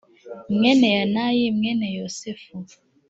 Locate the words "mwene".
0.55-0.87, 1.57-1.87